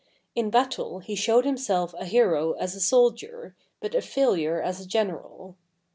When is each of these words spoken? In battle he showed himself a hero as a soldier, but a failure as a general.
In 0.33 0.49
battle 0.49 0.97
he 0.97 1.13
showed 1.13 1.45
himself 1.45 1.93
a 1.95 2.05
hero 2.05 2.53
as 2.53 2.73
a 2.73 2.81
soldier, 2.81 3.55
but 3.79 3.93
a 3.93 4.01
failure 4.01 4.59
as 4.59 4.79
a 4.81 4.87
general. 4.87 5.57